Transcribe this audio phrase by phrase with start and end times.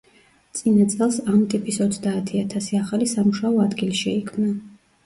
[0.59, 4.61] წინა წელს ამ ტიპის ოცდაათი ათასი ახალი სამუშაო ადგილი შეიქმნა.